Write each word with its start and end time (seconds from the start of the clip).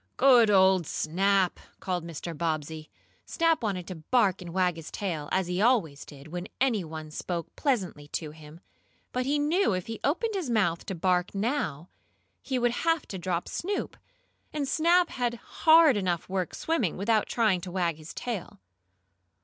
"Good 0.17 0.49
old 0.49 0.87
Snap!" 0.87 1.59
called 1.79 2.03
Mr. 2.03 2.35
Bobbsey. 2.35 2.89
Snap 3.23 3.61
wanted 3.61 3.85
to 3.85 3.93
bark 3.93 4.41
and 4.41 4.51
wag 4.51 4.75
his 4.75 4.89
tail, 4.89 5.29
as 5.31 5.45
he 5.45 5.61
always 5.61 6.05
did 6.05 6.29
when 6.29 6.47
any 6.59 6.83
one 6.83 7.11
spoke 7.11 7.55
pleasantly 7.55 8.07
to 8.07 8.31
him, 8.31 8.61
but 9.11 9.27
he 9.27 9.37
knew 9.37 9.73
if 9.73 9.85
he 9.85 9.99
opened 10.03 10.33
his 10.33 10.49
mouth 10.49 10.87
to 10.87 10.95
bark 10.95 11.35
now, 11.35 11.87
he 12.41 12.57
would 12.57 12.71
have 12.81 13.07
to 13.09 13.19
drop 13.19 13.47
Snoop. 13.47 13.95
And 14.51 14.67
Snap 14.67 15.09
had 15.09 15.35
hard 15.35 15.95
enough 15.95 16.27
work 16.27 16.55
swimming, 16.55 16.97
without 16.97 17.27
trying 17.29 17.61
to 17.61 17.71
wag 17.71 17.97
his 17.97 18.11
tail. 18.11 18.59